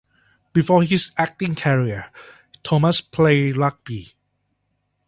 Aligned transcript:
Before 0.51 0.81
his 0.81 1.11
acting 1.15 1.53
career, 1.53 2.09
Thomas 2.63 3.01
played 3.01 3.55
rugby. 3.55 4.13